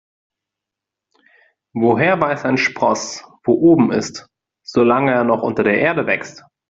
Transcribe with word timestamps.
Woher 1.75 2.19
weiß 2.19 2.45
ein 2.45 2.57
Spross, 2.57 3.23
wo 3.43 3.53
oben 3.53 3.91
ist, 3.91 4.25
solange 4.65 5.11
er 5.11 5.23
noch 5.23 5.43
unter 5.43 5.63
der 5.63 5.77
Erde 5.77 6.07
wächst? 6.07 6.43